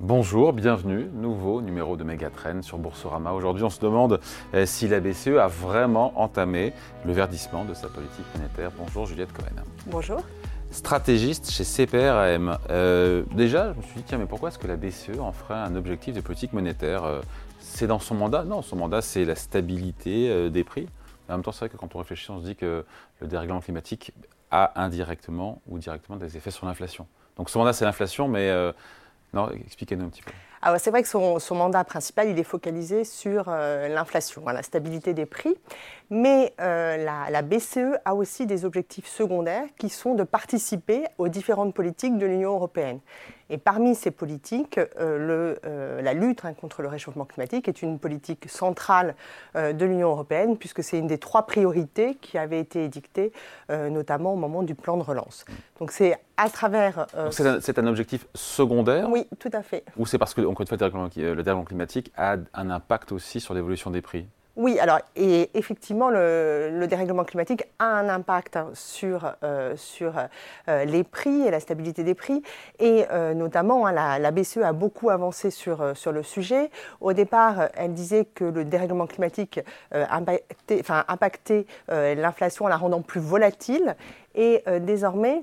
Bonjour, 0.00 0.52
bienvenue, 0.52 1.08
nouveau 1.14 1.62
numéro 1.62 1.96
de 1.96 2.04
Megatrend 2.04 2.60
sur 2.62 2.78
Boursorama. 2.78 3.32
Aujourd'hui, 3.32 3.64
on 3.64 3.70
se 3.70 3.80
demande 3.80 4.20
euh, 4.52 4.66
si 4.66 4.86
la 4.86 5.00
BCE 5.00 5.38
a 5.40 5.48
vraiment 5.48 6.12
entamé 6.20 6.72
le 7.06 7.12
verdissement 7.12 7.64
de 7.64 7.72
sa 7.72 7.88
politique 7.88 8.26
monétaire. 8.36 8.70
Bonjour 8.78 9.06
Juliette 9.06 9.32
Cohen. 9.32 9.62
Bonjour. 9.86 10.22
Stratégiste 10.70 11.50
chez 11.50 11.64
CPRAM. 11.64 12.58
Euh, 12.68 13.22
déjà, 13.34 13.72
je 13.72 13.78
me 13.78 13.82
suis 13.82 13.94
dit, 13.96 14.02
tiens, 14.06 14.18
mais 14.18 14.26
pourquoi 14.26 14.50
est-ce 14.50 14.58
que 14.58 14.66
la 14.66 14.76
BCE 14.76 15.18
en 15.20 15.32
ferait 15.32 15.54
un 15.54 15.74
objectif 15.74 16.14
de 16.14 16.20
politique 16.20 16.52
monétaire? 16.52 17.04
Euh, 17.04 17.20
C'est 17.60 17.86
dans 17.86 17.98
son 17.98 18.14
mandat? 18.14 18.44
Non, 18.44 18.60
son 18.60 18.76
mandat, 18.76 19.00
c'est 19.00 19.24
la 19.24 19.36
stabilité 19.36 20.50
des 20.50 20.64
prix. 20.64 20.86
En 21.28 21.32
même 21.32 21.42
temps, 21.42 21.52
c'est 21.52 21.60
vrai 21.60 21.68
que 21.68 21.76
quand 21.76 21.94
on 21.94 21.98
réfléchit, 21.98 22.30
on 22.30 22.40
se 22.40 22.44
dit 22.44 22.56
que 22.56 22.84
le 23.20 23.26
dérèglement 23.26 23.60
climatique 23.60 24.12
a 24.50 24.82
indirectement 24.82 25.62
ou 25.66 25.78
directement 25.78 26.16
des 26.18 26.36
effets 26.36 26.50
sur 26.50 26.66
l'inflation. 26.66 27.06
Donc 27.36 27.50
son 27.50 27.58
mandat, 27.60 27.72
c'est 27.72 27.84
l'inflation, 27.84 28.28
mais 28.28 28.52
non, 29.32 29.50
expliquez-nous 29.50 30.04
un 30.04 30.10
petit 30.10 30.22
peu. 30.22 30.32
Ah 30.66 30.78
c'est 30.78 30.90
vrai 30.90 31.02
que 31.02 31.08
son, 31.08 31.54
mandat 31.54 31.84
principal, 31.84 32.26
il 32.26 32.38
est 32.38 32.42
focalisé 32.42 33.04
sur 33.04 33.44
euh, 33.48 33.86
l'inflation, 33.88 34.48
hein, 34.48 34.54
la 34.54 34.62
stabilité 34.62 35.12
des 35.12 35.26
prix. 35.26 35.54
Mais 36.08 36.54
euh, 36.58 36.96
la, 36.96 37.42
BCE 37.42 37.98
a 38.06 38.14
aussi 38.14 38.46
des 38.46 38.64
objectifs 38.64 39.06
secondaires 39.06 39.66
qui 39.78 39.90
sont 39.90 40.14
de 40.14 40.22
participer 40.22 41.04
aux 41.18 41.28
différentes 41.28 41.74
politiques 41.74 42.16
de 42.16 42.24
l'Union 42.24 42.54
européenne. 42.54 43.00
Et 43.50 43.58
parmi 43.58 43.94
ces 43.94 44.10
politiques, 44.10 44.78
euh, 44.98 45.58
le, 45.62 46.02
la 46.02 46.14
lutte 46.14 46.46
hein, 46.46 46.54
contre 46.54 46.80
le 46.80 46.88
réchauffement 46.88 47.26
climatique 47.26 47.68
est 47.68 47.82
une 47.82 47.98
politique 47.98 48.48
centrale 48.48 49.14
de 49.54 49.84
l'Union 49.84 50.10
européenne, 50.10 50.56
puisque 50.56 50.82
c'est 50.82 50.98
une 50.98 51.06
des 51.06 51.18
trois 51.18 51.46
priorités 51.46 52.14
qui 52.14 52.38
avaient 52.38 52.60
été 52.60 52.84
édictées, 52.84 53.32
notamment 53.68 54.32
au 54.32 54.36
moment 54.36 54.62
du 54.62 54.74
plan 54.74 54.96
de 54.96 55.02
relance. 55.02 55.44
Donc 55.78 55.90
c'est 55.90 56.16
à 56.36 56.48
travers... 56.48 57.06
c'est 57.30 57.78
un, 57.78 57.86
objectif 57.86 58.26
secondaire 58.34 59.08
Oui, 59.10 59.26
tout 59.38 59.50
à 59.52 59.62
fait. 59.62 59.84
Ou 59.96 60.06
c'est 60.06 60.18
parce 60.18 60.32
que 60.32 60.40
encore 60.54 60.62
une 60.70 60.78
fois, 60.78 60.88
le 61.16 61.42
dérèglement 61.42 61.64
climatique 61.64 62.12
a 62.16 62.36
un 62.54 62.70
impact 62.70 63.12
aussi 63.12 63.40
sur 63.40 63.54
l'évolution 63.54 63.90
des 63.90 64.00
prix 64.00 64.26
oui, 64.56 64.78
alors 64.78 65.00
et 65.16 65.50
effectivement, 65.54 66.10
le, 66.10 66.86
dérèglement 66.88 67.24
climatique 67.24 67.64
a 67.80 67.86
un 67.86 68.08
impact 68.08 68.56
hein, 68.56 68.70
sur, 68.72 69.34
euh, 69.42 69.74
sur 69.76 70.14
euh, 70.68 70.84
les 70.84 71.02
prix 71.02 71.42
et 71.42 71.50
la 71.50 71.58
stabilité 71.58 72.04
des 72.04 72.14
prix. 72.14 72.40
Et 72.78 73.04
euh, 73.10 73.34
notamment, 73.34 73.84
hein, 73.84 73.92
la, 73.92 74.30
BCE 74.30 74.58
a 74.58 74.72
beaucoup 74.72 75.10
avancé 75.10 75.50
sur, 75.50 75.96
sur 75.96 76.12
le 76.12 76.22
sujet. 76.22 76.70
Au 77.00 77.12
départ, 77.12 77.68
elle 77.74 77.94
disait 77.94 78.26
que 78.26 78.44
le 78.44 78.64
dérèglement 78.64 79.08
climatique 79.08 79.60
impactait 79.90 81.66
l'inflation 81.88 82.66
en 82.66 82.68
la 82.68 82.76
rendant 82.76 83.02
plus 83.02 83.20
volatile. 83.20 83.96
Et 84.36 84.62
désormais, 84.80 85.42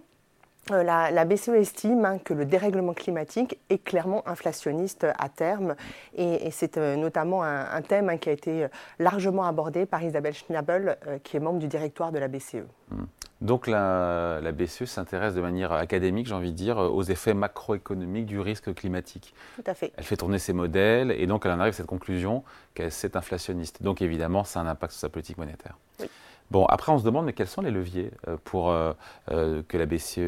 euh, 0.72 0.84
la, 0.84 1.26
BCE 1.26 1.50
estime 1.50 2.06
hein, 2.06 2.18
que 2.18 2.34
le 2.34 2.46
dérèglement 2.46 2.94
climatique 2.94 3.60
est 3.70 3.84
clairement 3.84 4.28
inflationniste 4.28 5.06
à 5.18 5.30
terme 5.30 5.76
et, 6.16 6.50
c'est 6.52 6.78
euh, 6.78 6.96
notamment 6.96 7.44
un, 7.44 7.82
thème 7.82 8.10
hein, 8.10 8.18
qui 8.18 8.30
a 8.30 8.32
été 8.32 8.64
euh, 8.64 8.68
largement 9.00 9.46
abordé 9.46 9.86
par 9.86 10.04
Isabelle 10.04 10.34
Schnabel, 10.34 10.98
qui 11.24 11.38
est 11.38 11.40
membre 11.40 11.60
du 11.60 11.68
directoire 11.68 12.12
de 12.12 12.20
la 12.20 12.28
BCE. 12.28 12.66
Hmm. 12.90 13.06
Donc 13.42 13.66
la, 13.66 14.40
BCE 14.52 14.86
s'intéresse 14.86 15.34
de 15.34 15.42
manière 15.42 15.72
académique, 15.72 16.28
j'ai 16.28 16.36
envie 16.36 16.52
de 16.52 16.58
dire, 16.58 16.78
aux 16.78 17.04
effets 17.04 17.34
macroéconomiques 17.34 18.28
du 18.28 18.40
risque 18.40 18.74
climatique. 18.76 19.34
Tout 19.56 19.64
à 19.66 19.74
fait. 19.74 19.92
Elle 19.98 20.04
fait 20.04 20.18
tourner 20.18 20.38
ses 20.38 20.54
modèles 20.54 21.12
et 21.12 21.26
donc 21.26 21.46
elle 21.46 21.52
en 21.52 21.60
arrive 21.60 21.74
à 21.74 21.78
cette 21.78 21.88
conclusion 21.88 22.44
qu'elle 22.76 22.92
c'est 22.92 23.16
inflationniste. 23.16 23.82
Donc 23.82 24.04
évidemment, 24.04 24.44
ça 24.44 24.60
a 24.60 24.64
un 24.64 24.68
impact 24.68 24.94
sur 24.94 25.02
sa 25.02 25.10
politique 25.10 25.40
monétaire. 25.40 25.78
Oui. 26.00 26.08
Bon, 26.52 26.66
après, 26.66 26.92
on 26.92 27.00
se 27.00 27.06
demande, 27.06 27.26
mais 27.26 27.32
quels 27.32 27.48
sont 27.48 27.62
les 27.62 27.72
leviers 27.72 28.12
euh, 28.28 28.36
pour, 28.44 28.72
euh, 28.72 28.92
euh, 29.32 29.64
que 29.70 29.78
la 29.78 29.86
BCE, 29.86 30.20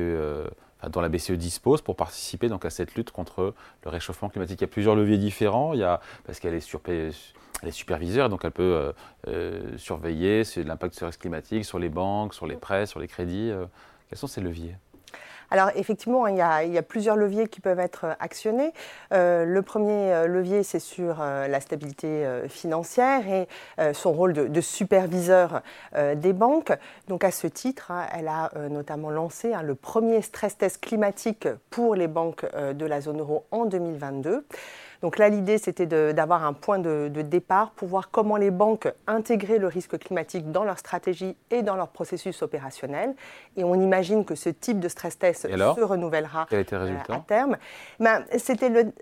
dont 0.90 1.02
la 1.02 1.10
BCE 1.10 1.34
dispose 1.34 1.82
pour 1.82 1.98
participer 1.98 2.48
donc, 2.48 2.64
à 2.64 2.70
cette 2.70 2.96
lutte 2.96 3.12
contre 3.12 3.54
le 3.84 3.90
réchauffement 3.90 4.30
climatique? 4.30 4.62
Il 4.62 4.64
y 4.64 4.66
a 4.66 4.70
plusieurs 4.70 4.96
leviers 4.96 5.18
différents, 5.18 5.74
il 5.74 5.82
y 5.82 5.84
a, 5.84 6.00
parce 6.26 6.40
qu'elle 6.40 6.54
est, 6.54 6.66
est, 6.88 7.72
superviseure, 7.72 8.30
donc 8.30 8.46
elle 8.46 8.52
peut 8.52 8.94
surveiller 9.76 10.44
l'impact 10.64 10.96
sur 10.96 11.06
le 11.06 11.10
risque 11.10 11.22
climatique, 11.22 11.66
sur 11.66 11.78
les 11.78 11.90
banques, 11.90 12.34
sur 12.34 12.48
les 12.48 12.56
prêts, 12.56 12.86
sur 12.86 13.02
les 13.02 13.08
crédits. 13.10 13.52
quels 14.08 14.18
sont 14.18 14.28
ces 14.28 14.40
leviers? 14.40 14.76
Alors 15.54 15.70
effectivement, 15.76 16.26
il 16.26 16.36
y, 16.36 16.42
a, 16.42 16.82
plusieurs 16.82 17.16
leviers 17.16 17.48
qui 17.48 17.62
peuvent 17.62 17.80
être 17.80 18.18
actionnés. 18.20 18.74
Euh, 19.14 19.46
le 19.46 19.62
premier 19.62 20.12
euh, 20.12 20.26
levier, 20.26 20.64
c'est 20.64 20.80
sur 20.80 21.18
euh, 21.22 21.48
la 21.48 21.62
stabilité 21.62 22.26
financière 22.50 23.22
et 23.28 23.48
son 23.94 24.14
rôle 24.14 24.34
de, 24.34 24.62
superviseur 24.62 25.62
des 26.16 26.34
banques. 26.34 26.74
Donc 27.08 27.24
à 27.24 27.30
ce 27.30 27.46
titre, 27.46 27.92
hein, 27.92 28.08
elle 28.18 28.28
a 28.28 28.50
notamment 28.70 29.12
lancé 29.12 29.54
hein, 29.54 29.62
le 29.62 29.76
premier 29.76 30.24
stress 30.24 30.58
test 30.58 30.84
climatique 30.84 31.48
pour 31.70 31.94
les 31.94 32.08
banques 32.08 32.46
de 32.56 32.86
la 32.86 33.02
zone 33.02 33.20
euro 33.20 33.46
en 33.52 33.66
2022. 33.66 34.46
Donc 35.04 35.18
là, 35.18 35.28
l'idée, 35.28 35.58
c'était 35.58 35.86
d'avoir 35.86 36.46
un 36.46 36.54
point 36.54 36.80
de, 36.80 37.10
départ 37.10 37.72
pour 37.72 37.90
voir 37.90 38.10
comment 38.10 38.38
les 38.38 38.52
banques 38.52 38.88
intégraient 39.06 39.58
le 39.58 39.68
risque 39.68 40.00
climatique 40.00 40.50
dans 40.50 40.64
leur 40.64 40.80
stratégie 40.80 41.36
et 41.52 41.62
dans 41.62 41.76
leur 41.76 41.90
processus 41.90 42.42
opérationnel. 42.42 43.14
Et 43.58 43.66
on 43.66 43.76
imagine 43.76 44.24
que 44.24 44.36
ce 44.36 44.48
type 44.48 44.80
de 44.80 44.88
stress 44.88 45.20
test 45.20 45.42
se 45.42 45.82
renouvellera 45.82 46.48
euh, 46.54 46.64
à 47.10 47.20
terme. 47.28 47.58
Ben, 48.00 48.24
c'était 48.38 48.70
le, 48.70 48.94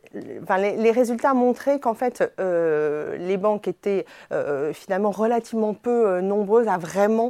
enfin, 0.41 0.57
les, 0.57 0.91
résultats 0.91 1.35
montraient 1.35 1.79
qu'en 1.79 1.93
fait, 1.93 2.33
euh, 2.39 3.15
les 3.17 3.37
banques 3.37 3.67
étaient 3.67 4.07
euh, 4.31 4.73
finalement 4.73 5.11
relativement 5.11 5.75
peu 5.75 6.19
nombreuses 6.21 6.67
à 6.67 6.79
vraiment 6.79 7.29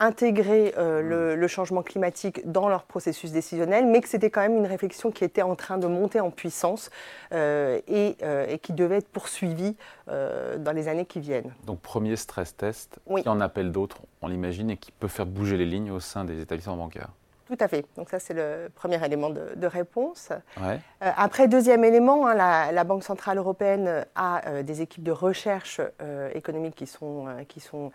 intégrer 0.00 0.74
le, 0.76 1.36
le, 1.36 1.48
changement 1.48 1.82
climatique 1.82 2.50
dans 2.50 2.68
leur 2.68 2.82
processus 2.82 3.30
décisionnel, 3.30 3.86
mais 3.86 4.00
que 4.00 4.08
c'était 4.08 4.30
quand 4.30 4.40
même 4.40 4.56
une 4.56 4.66
réflexion 4.66 5.12
qui 5.12 5.22
était 5.22 5.42
en 5.42 5.54
train 5.54 5.78
de 5.78 5.86
monter 5.86 6.18
en 6.18 6.30
puissance 6.30 6.90
et 7.32 8.07
euh, 8.22 8.46
et, 8.48 8.58
qui 8.58 8.72
devait 8.72 8.98
être 8.98 9.08
poursuivi 9.08 9.76
euh, 10.08 10.58
dans 10.58 10.72
les 10.72 10.88
années 10.88 11.06
qui 11.06 11.20
viennent. 11.20 11.52
Donc 11.66 11.80
premier 11.80 12.16
stress 12.16 12.56
test, 12.56 12.98
qui 13.16 13.28
en 13.28 13.40
appelle 13.40 13.72
d'autres, 13.72 13.98
on 14.22 14.28
l'imagine, 14.28 14.70
et 14.70 14.76
qui 14.76 14.92
peut 14.92 15.08
faire 15.08 15.26
bouger 15.26 15.56
les 15.56 15.66
lignes 15.66 15.90
au 15.90 16.00
sein 16.00 16.24
des 16.24 16.40
établissements 16.40 16.76
bancaires. 16.76 17.10
Tout 17.48 17.56
à 17.60 17.68
fait. 17.68 17.86
Donc 17.96 18.10
ça, 18.10 18.18
c'est 18.18 18.34
le 18.34 18.68
premier 18.74 19.02
élément 19.02 19.30
de, 19.30 19.66
réponse. 19.66 20.28
Euh, 20.60 20.76
après, 21.00 21.48
deuxième 21.48 21.82
élément, 21.82 22.26
hein, 22.26 22.34
la, 22.34 22.84
Banque 22.84 23.02
Centrale 23.02 23.38
Européenne 23.38 24.04
a 24.14 24.46
euh, 24.46 24.62
des 24.62 24.82
équipes 24.82 25.02
de 25.02 25.12
recherche 25.12 25.80
euh, 26.02 26.30
économique 26.34 26.74
qui 26.74 26.86
sont, 26.86 27.26
qui 27.48 27.60
sont 27.60 27.90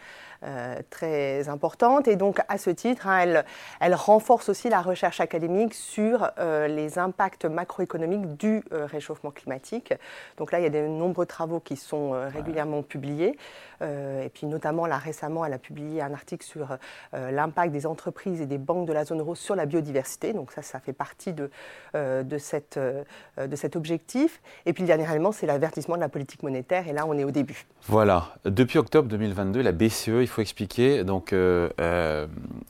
très 0.90 1.48
importantes. 1.50 2.08
Et 2.08 2.16
donc, 2.16 2.40
à 2.50 2.58
ce 2.58 2.70
titre, 2.70 3.08
hein, 3.08 3.20
elle, 3.20 3.46
elle, 3.80 3.96
renforce 3.96 4.50
aussi 4.50 4.70
la 4.70 4.82
recherche 4.82 5.22
académique 5.22 5.74
sur 5.74 6.30
les 6.38 7.00
impacts 7.00 7.46
macroéconomiques 7.46 8.36
du 8.36 8.62
réchauffement 8.72 9.32
climatique. 9.32 9.94
Donc 10.38 10.52
là, 10.52 10.60
il 10.60 10.64
y 10.64 10.66
a 10.66 10.70
de 10.70 10.86
nombreux 10.86 11.26
travaux 11.26 11.62
qui 11.62 11.78
sont 11.78 12.12
régulièrement 12.12 12.82
publiés. 12.82 13.38
et 13.82 14.30
puis, 14.34 14.48
notamment, 14.48 14.86
là, 14.86 14.98
récemment, 14.98 15.46
elle 15.46 15.54
a 15.54 15.60
publié 15.60 16.02
un 16.02 16.14
article 16.14 16.46
sur 16.46 16.78
l'impact 17.14 17.72
des 17.72 17.86
entreprises 17.86 18.42
et 18.42 18.46
des 18.46 18.58
banques 18.58 18.86
de 18.86 18.94
la 18.94 19.06
zone 19.06 19.22
euro 19.22 19.36
sur 19.44 19.56
la 19.56 19.66
biodiversité. 19.66 20.34
Donc 20.34 20.52
ça, 20.52 20.62
ça 20.62 20.80
fait 20.80 20.94
partie 20.94 21.34
de, 21.34 21.52
euh, 21.96 22.24
de, 22.24 22.38
cette, 22.38 22.78
euh, 22.78 23.04
de 23.38 23.56
cet 23.56 23.76
objectif. 23.76 24.42
Et 24.66 24.74
puis 24.74 24.84
le 24.84 24.88
dernier 24.88 25.10
élément, 25.10 25.32
c'est 25.32 25.46
l'avertissement 25.46 25.96
de 25.96 26.02
la 26.02 26.10
politique 26.10 26.42
monétaire. 26.42 26.88
Et 26.88 26.94
là, 26.94 27.06
on 27.06 27.14
est 27.18 27.24
au 27.24 27.32
début. 27.32 27.66
Voilà. 27.84 28.36
Depuis 28.46 28.80
octobre 28.80 29.08
2022, 29.10 29.62
la 29.62 29.72
BCE, 29.72 30.08
il 30.22 30.28
faut 30.28 30.42
expliquer, 30.42 31.04
donc, 31.04 31.34
euh, 31.34 31.70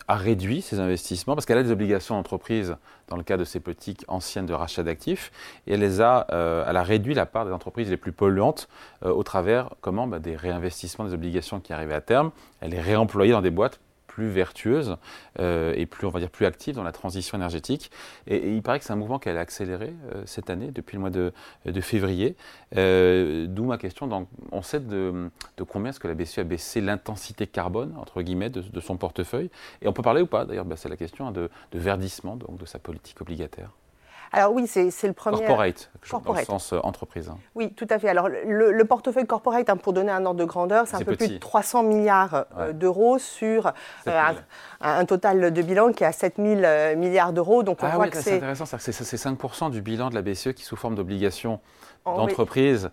a 0.08 0.16
réduit 0.16 0.62
ses 0.62 0.80
investissements 0.80 1.36
parce 1.36 1.46
qu'elle 1.46 1.58
a 1.58 1.64
des 1.64 1.72
obligations 1.72 2.16
d'entreprise 2.16 2.76
dans 3.10 3.18
le 3.18 3.24
cas 3.24 3.38
de 3.38 3.44
ces 3.44 3.60
politiques 3.60 4.04
anciennes 4.08 4.46
de 4.46 4.54
rachat 4.54 4.82
d'actifs. 4.82 5.32
Et 5.68 5.74
elle, 5.74 5.82
les 5.82 6.02
a, 6.02 6.26
elle 6.68 6.78
a 6.78 6.84
réduit 6.84 7.14
la 7.14 7.26
part 7.26 7.46
des 7.46 7.52
entreprises 7.52 7.90
les 7.90 7.98
plus 7.98 8.14
polluantes 8.14 8.70
au 9.04 9.24
travers 9.24 9.70
comment, 9.82 10.08
bah, 10.08 10.20
des 10.20 10.36
réinvestissements 10.36 11.06
des 11.06 11.14
obligations 11.14 11.60
qui 11.60 11.74
arrivaient 11.74 11.94
à 11.94 12.02
terme. 12.02 12.32
Elle 12.62 12.72
les 12.72 12.80
réemployait 12.80 13.34
dans 13.34 13.42
des 13.42 13.52
boîtes 13.52 13.80
plus 14.14 14.30
vertueuse 14.30 14.98
euh, 15.40 15.74
et 15.76 15.88
plus, 15.88 16.06
on 16.06 16.12
va 16.12 16.20
dire, 16.20 16.30
plus 16.30 16.46
active 16.46 16.76
dans 16.76 16.84
la 16.84 16.92
transition 16.92 17.36
énergétique. 17.36 17.90
Et, 18.28 18.54
il 18.54 18.62
paraît 18.62 18.78
que 18.78 18.86
c'est 18.86 18.94
un 18.94 18.98
mouvement 18.98 19.18
qui 19.18 19.28
a 19.28 19.40
accéléré 19.40 19.92
euh, 20.14 20.22
cette 20.28 20.52
année, 20.52 20.70
depuis 20.70 20.98
le 20.98 21.02
mois 21.02 21.10
de, 21.10 21.32
février. 21.82 22.36
Euh, 22.78 23.48
d'où 23.48 23.66
ma 23.66 23.80
question, 23.80 24.28
on 24.52 24.62
sait 24.62 24.80
de, 24.80 25.32
combien 25.68 25.90
est-ce 25.90 26.00
que 26.00 26.08
la 26.08 26.14
BCE 26.14 26.40
a 26.40 26.44
baissé 26.44 26.80
l'intensité 26.80 27.48
carbone, 27.48 27.96
entre 27.98 28.22
guillemets, 28.22 28.52
de, 28.52 28.80
son 28.80 28.98
portefeuille. 28.98 29.50
Et 29.82 29.88
on 29.88 29.94
peut 29.94 30.04
parler 30.04 30.22
ou 30.22 30.28
pas, 30.28 30.46
d'ailleurs, 30.46 30.66
bah, 30.66 30.76
c'est 30.78 30.90
la 30.90 30.98
question 30.98 31.28
hein, 31.28 31.32
de 31.32 31.50
verdissement 31.74 32.36
donc, 32.36 32.58
de 32.58 32.66
sa 32.66 32.78
politique 32.78 33.20
obligataire. 33.20 33.72
Alors 34.34 34.52
oui, 34.52 34.66
c'est 34.68 34.90
le 35.04 35.14
premier. 35.14 35.38
Corporate, 35.38 35.92
dans 36.26 36.34
le 36.34 36.44
sens 36.44 36.74
euh, 36.74 36.80
entreprise. 36.84 37.30
Hein. 37.30 37.38
Oui, 37.54 37.72
tout 37.72 37.86
à 37.92 38.00
fait. 38.00 38.10
Alors 38.10 38.28
le, 38.28 38.84
portefeuille 38.84 39.28
corporate, 39.28 39.70
hein, 39.70 39.78
pour 39.78 39.94
donner 39.94 40.12
un 40.12 40.26
ordre 40.26 40.40
de 40.40 40.46
grandeur, 40.46 40.88
c'est 40.88 40.96
un 40.96 41.02
peu 41.02 41.16
plus 41.16 41.30
de 41.30 41.38
300 41.38 41.84
milliards 41.84 42.46
euh, 42.58 42.74
d'euros 42.74 43.20
sur 43.20 43.68
euh, 44.08 44.34
un, 44.82 45.06
total 45.06 45.54
de 45.54 45.62
bilan 45.62 45.92
qui 45.94 46.04
est 46.04 46.08
à 46.08 46.12
7 46.12 46.36
000 46.38 46.98
milliards 46.98 47.32
d'euros. 47.32 47.62
Donc 47.62 47.78
ah 47.82 48.00
oui, 48.00 48.08
c'est 48.14 48.38
intéressant, 48.38 48.66
c'est 48.66 48.92
5% 48.92 49.70
du 49.70 49.82
bilan 49.82 50.10
de 50.10 50.16
la 50.16 50.24
BCE 50.24 50.54
qui 50.54 50.64
sous 50.64 50.76
forme 50.76 50.96
d'obligations 50.96 51.60
d'entreprise. 52.06 52.90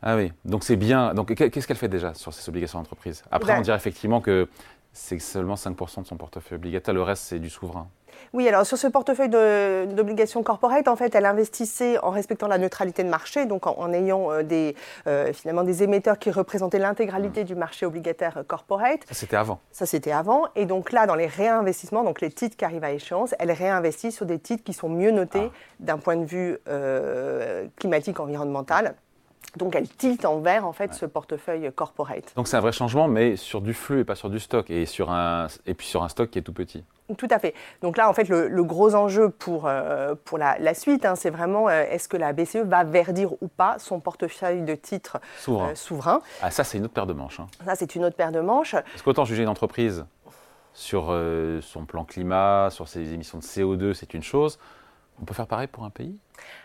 Ah 0.00 0.16
oui, 0.16 0.32
donc 0.46 0.64
c'est 0.64 0.76
bien. 0.76 1.12
Donc 1.12 1.34
qu'est-ce 1.34 1.66
qu'elle 1.66 1.76
fait 1.76 1.88
déjà 1.88 2.14
sur 2.14 2.32
ces 2.32 2.48
obligations 2.48 2.78
d'entreprise? 2.78 3.24
Après, 3.30 3.52
eh 3.52 3.54
ben 3.54 3.58
on 3.60 3.62
dirait 3.62 3.76
effectivement 3.76 4.22
que 4.22 4.48
c'est 4.92 5.18
seulement 5.18 5.54
5% 5.54 6.02
de 6.02 6.06
son 6.06 6.16
portefeuille 6.16 6.56
obligataire, 6.56 6.94
le 6.94 7.02
reste 7.02 7.24
c'est 7.24 7.40
du 7.40 7.50
souverain. 7.50 7.88
Oui, 8.32 8.48
alors 8.48 8.66
sur 8.66 8.76
ce 8.78 8.86
portefeuille 8.86 9.28
d'obligations 9.28 10.42
corporate, 10.42 10.88
en 10.88 10.96
fait, 10.96 11.14
elle 11.14 11.26
investissait 11.26 11.98
en 11.98 12.10
respectant 12.10 12.48
la 12.48 12.58
neutralité 12.58 13.04
de 13.04 13.08
marché, 13.08 13.46
donc 13.46 13.66
en, 13.66 13.92
ayant 13.92 14.30
euh, 14.30 14.42
des, 14.42 14.74
euh, 15.06 15.32
finalement 15.32 15.62
des 15.62 15.82
émetteurs 15.82 16.18
qui 16.18 16.30
représentaient 16.30 16.78
l'intégralité 16.78 17.44
du 17.44 17.54
marché 17.54 17.86
obligataire 17.86 18.42
corporate. 18.46 19.00
Ça, 19.08 19.14
c'était 19.14 19.36
avant. 19.36 19.60
Ça, 19.72 19.86
c'était 19.86 20.12
avant. 20.12 20.44
Et 20.56 20.66
donc 20.66 20.92
là, 20.92 21.06
dans 21.06 21.14
les 21.14 21.26
réinvestissements, 21.26 22.04
donc 22.04 22.20
les 22.20 22.30
titres 22.30 22.56
qui 22.56 22.64
arrivent 22.64 22.84
à 22.84 22.92
échéance, 22.92 23.34
elle 23.38 23.52
réinvestit 23.52 24.12
sur 24.12 24.26
des 24.26 24.38
titres 24.38 24.64
qui 24.64 24.72
sont 24.72 24.88
mieux 24.88 25.10
notés 25.10 25.50
ah. 25.50 25.56
d'un 25.80 25.98
point 25.98 26.16
de 26.16 26.24
vue 26.24 26.58
euh, 26.68 27.66
climatique, 27.76 28.20
environnemental. 28.20 28.94
Donc 29.56 29.74
elle 29.74 29.88
tilte 29.88 30.24
en 30.24 30.40
vert 30.40 30.66
en 30.66 30.72
fait 30.72 30.94
ce 30.94 31.06
portefeuille 31.06 31.70
corporate. 31.74 32.32
Donc 32.36 32.48
c'est 32.48 32.56
un 32.56 32.60
vrai 32.60 32.72
changement, 32.72 33.08
mais 33.08 33.36
sur 33.36 33.60
du 33.60 33.74
flux 33.74 34.00
et 34.00 34.04
pas 34.04 34.14
sur 34.14 34.30
du 34.30 34.38
stock, 34.38 34.70
et, 34.70 34.86
sur 34.86 35.10
un, 35.10 35.46
et 35.66 35.74
puis 35.74 35.86
sur 35.86 36.02
un 36.02 36.08
stock 36.08 36.30
qui 36.30 36.38
est 36.38 36.42
tout 36.42 36.52
petit. 36.52 36.84
Tout 37.16 37.28
à 37.30 37.38
fait. 37.38 37.54
Donc 37.80 37.96
là, 37.96 38.10
en 38.10 38.12
fait, 38.12 38.28
le, 38.28 38.62
gros 38.64 38.94
enjeu 38.94 39.30
pour, 39.30 39.66
euh, 39.66 40.14
pour 40.26 40.36
la, 40.36 40.74
suite, 40.74 41.06
hein, 41.06 41.16
c'est 41.16 41.30
vraiment 41.30 41.68
euh, 41.68 41.84
est-ce 41.88 42.06
que 42.06 42.18
la 42.18 42.34
BCE 42.34 42.56
va 42.56 42.84
verdir 42.84 43.32
ou 43.40 43.48
pas 43.48 43.78
son 43.78 43.98
portefeuille 43.98 44.60
de 44.60 44.74
titres 44.74 45.18
euh, 45.48 45.74
souverains 45.74 46.20
Ah, 46.42 46.50
ça, 46.50 46.64
c'est 46.64 46.76
une 46.76 46.84
autre 46.84 46.92
paire 46.92 47.06
de 47.06 47.14
manches. 47.14 47.40
Hein. 47.40 47.46
Ça, 47.64 47.76
c'est 47.76 47.94
une 47.94 48.04
autre 48.04 48.16
paire 48.16 48.32
de 48.32 48.40
manches. 48.40 48.72
Parce 48.72 49.02
qu'autant 49.02 49.24
juger 49.24 49.42
une 49.42 49.48
entreprise 49.48 50.04
sur 50.74 51.12
son 51.62 51.86
plan 51.86 52.04
climat, 52.04 52.68
sur 52.70 52.86
ses 52.86 53.12
émissions 53.12 53.38
de 53.38 53.42
CO2, 53.42 53.94
c'est 53.94 54.14
une 54.14 54.22
chose. 54.22 54.58
On 55.20 55.24
peut 55.24 55.34
faire 55.34 55.48
pareil 55.48 55.66
pour 55.66 55.84
un 55.84 55.90
pays? 55.90 56.16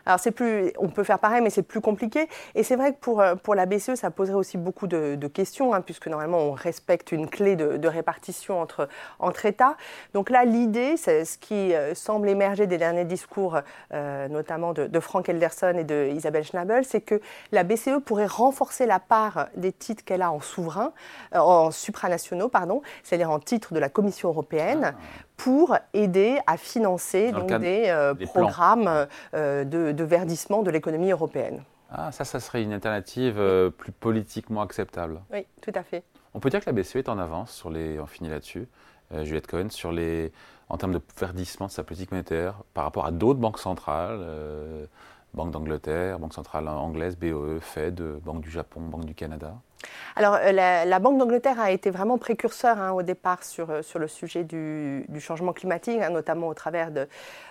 Alors 0.06 0.20
c'est 0.20 0.32
plus, 0.32 0.72
on 0.80 0.90
peut 0.90 1.04
faire 1.04 1.20
pareil, 1.20 1.42
mais 1.42 1.50
c'est 1.50 1.64
plus 1.64 1.82
compliqué. 1.82 2.28
Et 2.56 2.64
c'est 2.64 2.76
vrai 2.76 2.94
que 2.94 3.00
pour, 3.00 3.22
euh, 3.22 3.36
pour 3.36 3.56
la 3.56 3.66
BCE, 3.66 3.96
ça 3.96 4.12
poserait 4.12 4.36
aussi 4.36 4.58
beaucoup 4.58 4.88
de, 4.88 5.16
questions, 5.34 5.74
hein, 5.74 5.82
puisque 5.82 6.08
normalement 6.08 6.40
on 6.40 6.52
respecte 6.52 7.12
une 7.12 7.30
clé 7.30 7.56
de, 7.56 7.88
répartition 7.88 8.62
entre, 8.62 8.88
entre 9.20 9.46
États. 9.46 9.78
Donc 10.14 10.30
là, 10.30 10.46
l'idée, 10.46 10.98
c'est 10.98 11.26
ce 11.26 11.38
qui 11.38 11.74
euh, 11.74 11.96
semble 11.96 12.30
émerger 12.30 12.68
des 12.68 12.78
derniers 12.78 13.06
discours, 13.06 13.60
euh, 13.94 14.28
notamment 14.28 14.74
de, 14.74 15.00
Frank 15.00 15.28
Elderson 15.28 15.76
et 15.78 15.84
de 15.84 16.10
Isabelle 16.14 16.44
Schnabel, 16.44 16.86
c'est 16.86 17.02
que 17.02 17.20
la 17.52 17.64
BCE 17.64 18.00
pourrait 18.06 18.26
renforcer 18.26 18.86
la 18.86 19.00
part 19.00 19.48
des 19.56 19.72
titres 19.72 20.04
qu'elle 20.06 20.22
a 20.22 20.32
en 20.32 20.40
souverain, 20.40 20.94
en 21.34 21.72
supranationaux, 21.72 22.48
pardon, 22.48 22.82
c'est-à-dire 23.04 23.30
en 23.30 23.40
titres 23.40 23.74
de 23.74 23.80
la 23.80 23.90
Commission 23.90 24.30
européenne, 24.30 24.94
ah. 24.96 25.00
pour 25.36 25.76
aider 25.94 26.40
à 26.48 26.58
financer 26.58 27.32
donc, 27.32 27.52
des, 27.54 27.94
programmes 28.26 29.08
de, 29.64 30.04
verdissement 30.04 30.64
de 30.64 30.72
l'économie 30.72 31.12
européenne. 31.12 31.64
Ah, 31.92 32.12
ça, 32.12 32.26
ça 32.26 32.40
serait 32.40 32.64
une 32.64 32.74
alternative 32.74 33.36
euh, 33.38 33.70
plus 33.70 33.92
politiquement 33.92 34.62
acceptable. 34.62 35.22
Oui, 35.32 35.46
tout 35.62 35.72
à 35.76 35.84
fait. 35.84 36.04
On 36.34 36.40
peut 36.40 36.50
dire 36.50 36.60
que 36.60 36.66
la 36.66 36.74
BCE 36.74 36.98
est 36.98 37.10
en 37.10 37.20
avance 37.20 37.52
sur 37.52 37.70
les. 37.70 38.00
On 38.00 38.08
finit 38.08 38.30
là-dessus, 38.30 38.68
euh, 39.14 39.24
Juliette 39.24 39.48
Cohen, 39.48 39.70
sur 39.70 39.92
les, 39.92 40.32
en 40.70 40.78
termes 40.78 40.94
de 40.94 41.02
verdissement 41.20 41.68
de 41.68 41.72
sa 41.72 41.84
politique 41.84 42.12
monétaire 42.12 42.56
par 42.74 42.84
rapport 42.86 43.06
à 43.06 43.12
d'autres 43.12 43.40
banques 43.40 43.60
centrales, 43.60 44.20
euh, 44.22 44.86
Banque 45.34 45.52
d'Angleterre, 45.52 46.20
Banque 46.20 46.34
centrale 46.34 46.68
anglaise, 46.68 47.18
BOE, 47.18 47.60
Fed, 47.60 48.02
Banque 48.24 48.42
du 48.42 48.50
Japon, 48.50 48.82
Banque 48.82 49.06
du 49.06 49.16
Canada. 49.16 49.56
Alors, 50.16 50.36
euh, 50.36 50.52
la, 50.52 51.00
Banque 51.00 51.18
d'Angleterre 51.18 51.60
a 51.60 51.72
été 51.72 51.90
vraiment 51.90 52.18
précurseur 52.18 52.78
hein, 52.80 52.92
au 52.92 53.02
départ 53.02 53.44
sur, 53.44 53.70
euh, 53.70 53.82
sur 53.82 54.00
le 54.00 54.08
sujet 54.08 54.44
du, 54.44 55.06
changement 55.20 55.54
climatique, 55.54 56.00
hein, 56.02 56.10
notamment 56.10 56.48
au 56.48 56.54
travers 56.54 56.92
de. 56.92 57.08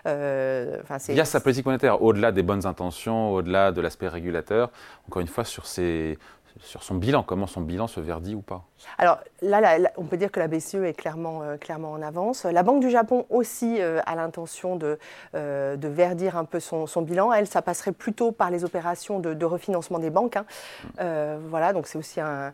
Euh, 0.06 0.80
Via 1.08 1.24
sa 1.24 1.40
politique 1.40 1.66
monétaire, 1.66 2.02
au-delà 2.02 2.32
des 2.32 2.42
bonnes 2.42 2.66
intentions, 2.66 3.32
au-delà 3.32 3.72
de 3.72 3.80
l'aspect 3.80 4.08
régulateur, 4.08 4.70
encore 5.08 5.20
une 5.20 5.28
fois, 5.28 5.44
sur 5.44 5.66
ses, 5.66 6.18
sur 6.60 6.82
son 6.82 6.94
bilan, 6.94 7.22
comment 7.22 7.46
son 7.46 7.60
bilan 7.60 7.86
se 7.86 8.00
verdit 8.00 8.34
ou 8.34 8.42
pas 8.42 8.64
Alors 8.98 9.18
là, 9.40 9.78
on 9.96 10.04
peut 10.04 10.16
dire 10.16 10.30
que 10.30 10.40
la 10.40 10.48
BCE 10.48 10.76
est 10.76 10.94
clairement, 10.94 11.42
euh, 11.42 11.56
clairement 11.56 11.92
en 11.92 12.02
avance. 12.02 12.44
La 12.44 12.62
Banque 12.62 12.80
du 12.80 12.90
Japon 12.90 13.26
aussi 13.30 13.80
euh, 13.80 14.00
a 14.06 14.14
l'intention 14.14 14.76
de, 14.76 14.98
euh, 15.34 15.76
de, 15.76 15.88
verdir 15.88 16.36
un 16.36 16.44
peu 16.44 16.60
son, 16.60 16.86
bilan. 17.02 17.32
Elle, 17.32 17.46
ça 17.46 17.62
passerait 17.62 17.92
plutôt 17.92 18.32
par 18.32 18.50
les 18.50 18.64
opérations 18.64 19.18
de, 19.20 19.44
refinancement 19.44 19.98
des 19.98 20.10
banques. 20.10 20.36
Hein. 20.36 20.46
voilà, 21.48 21.72
donc 21.72 21.86
c'est 21.86 21.98
aussi 21.98 22.20
un, 22.20 22.52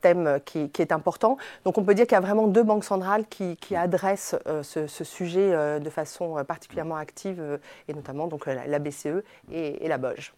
thème 0.00 0.40
qui, 0.44 0.70
est 0.78 0.92
important. 0.92 1.36
Donc 1.64 1.78
on 1.78 1.84
peut 1.84 1.94
dire 1.94 2.06
qu'il 2.06 2.14
y 2.14 2.18
a 2.18 2.20
vraiment 2.20 2.48
deux 2.48 2.62
banques 2.62 2.84
centrales 2.84 3.26
qui, 3.28 3.56
adressent 3.76 4.36
ce, 4.62 5.04
sujet 5.04 5.80
de 5.80 5.90
façon 5.90 6.44
particulièrement 6.46 6.96
active, 6.96 7.58
et 7.86 7.94
notamment 7.94 8.26
donc 8.26 8.46
la, 8.46 8.78
BCE 8.78 9.22
et, 9.52 9.86
la 9.88 9.98
BOJ. 9.98 10.32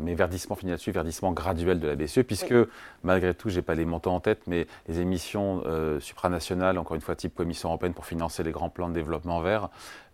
mais 0.00 0.14
verdissement, 0.14 0.56
finit 0.56 0.72
là-dessus, 0.72 0.92
verdissement 0.92 1.32
graduel 1.32 1.80
de 1.80 1.88
la 1.88 1.96
BCE 1.96 2.07
puisque 2.26 2.54
malgré 3.02 3.34
tout, 3.34 3.48
je 3.48 3.56
n'ai 3.56 3.62
pas 3.62 3.74
les 3.74 3.84
montants 3.84 4.14
en 4.14 4.20
tête, 4.20 4.42
mais 4.46 4.66
les 4.88 5.00
émissions 5.00 5.62
euh, 5.66 6.00
supranationales, 6.00 6.78
encore 6.78 6.94
une 6.94 7.00
fois 7.00 7.14
type 7.14 7.34
Commission 7.34 7.68
européenne 7.68 7.94
pour 7.94 8.06
financer 8.06 8.42
les 8.42 8.52
grands 8.52 8.70
plans 8.70 8.88
de 8.88 8.94
développement 8.94 9.40
vert, 9.40 9.68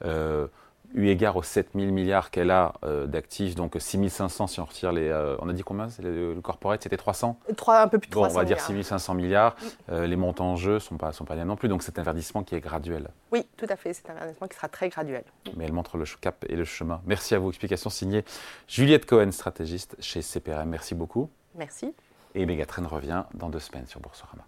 euh, 0.04 0.46
eu 0.94 1.08
égard 1.08 1.34
aux 1.36 1.42
7 1.42 1.70
000 1.74 1.90
milliards 1.90 2.30
qu'elle 2.30 2.52
a 2.52 2.74
euh, 2.84 3.06
d'actifs, 3.06 3.56
donc 3.56 3.74
6 3.76 4.10
500 4.10 4.46
si 4.46 4.60
on 4.60 4.64
retire 4.64 4.92
les... 4.92 5.12
on 5.40 5.48
a 5.48 5.52
dit 5.52 5.62
combien 5.62 5.88
le, 6.00 6.34
le 6.34 6.40
corporate 6.40 6.82
C'était 6.82 6.96
300 6.96 7.36
Un 7.66 7.88
peu 7.88 7.98
plus 7.98 8.06
de 8.06 8.12
300 8.12 8.28
bon, 8.28 8.34
on 8.34 8.38
va 8.38 8.44
dire 8.44 8.60
6 8.60 8.84
500 8.84 9.14
milliards. 9.14 9.56
les 9.88 10.16
montants 10.16 10.52
en 10.52 10.56
jeu 10.56 10.74
ne 10.74 10.78
sont 10.78 10.96
pas, 10.96 11.10
sont 11.12 11.24
pas 11.24 11.36
non 11.36 11.56
plus, 11.56 11.68
donc 11.68 11.82
c'est 11.82 11.98
un 11.98 12.02
verdissement 12.02 12.44
qui 12.44 12.54
est 12.54 12.60
graduel. 12.60 13.08
Oui, 13.32 13.44
tout 13.56 13.66
à 13.68 13.76
fait, 13.76 13.92
c'est 13.92 14.08
un 14.10 14.14
verdissement 14.14 14.46
qui 14.46 14.54
sera 14.56 14.68
très 14.68 14.88
graduel. 14.88 15.24
Mais 15.56 15.64
elle 15.64 15.72
montre 15.72 15.96
le 15.96 16.04
cap 16.20 16.44
et 16.48 16.54
le 16.54 16.64
chemin. 16.64 17.00
Merci 17.06 17.34
à 17.34 17.40
vous. 17.40 17.48
Explication 17.48 17.90
signée 17.90 18.24
Juliette 18.68 19.06
Cohen, 19.06 19.32
stratégiste 19.32 19.96
chez 19.98 20.22
CPRM. 20.22 20.68
Merci 20.68 20.94
beaucoup. 20.94 21.28
Merci. 21.56 21.94
Et 22.34 22.46
Megatrend 22.46 22.86
revient 22.88 23.24
dans 23.34 23.48
deux 23.48 23.60
semaines 23.60 23.86
sur 23.86 24.00
Boursorama. 24.00 24.44